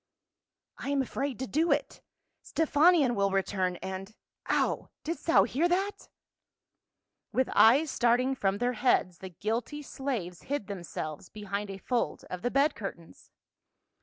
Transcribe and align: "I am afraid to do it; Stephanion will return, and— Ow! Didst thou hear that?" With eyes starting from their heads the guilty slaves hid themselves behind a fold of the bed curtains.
"I 0.79 0.89
am 0.89 1.03
afraid 1.03 1.37
to 1.37 1.45
do 1.45 1.71
it; 1.71 2.01
Stephanion 2.43 3.13
will 3.13 3.29
return, 3.29 3.75
and— 3.83 4.15
Ow! 4.49 4.89
Didst 5.03 5.27
thou 5.27 5.43
hear 5.43 5.69
that?" 5.69 6.09
With 7.35 7.51
eyes 7.53 7.91
starting 7.91 8.33
from 8.33 8.57
their 8.57 8.73
heads 8.73 9.19
the 9.19 9.29
guilty 9.29 9.83
slaves 9.83 10.41
hid 10.49 10.65
themselves 10.65 11.29
behind 11.29 11.69
a 11.69 11.77
fold 11.77 12.23
of 12.31 12.41
the 12.41 12.49
bed 12.49 12.73
curtains. 12.73 13.29